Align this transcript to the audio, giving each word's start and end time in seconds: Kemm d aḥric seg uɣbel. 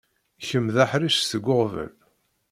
Kemm 0.47 0.67
d 0.75 0.77
aḥric 0.83 1.17
seg 1.19 1.45
uɣbel. 1.57 1.91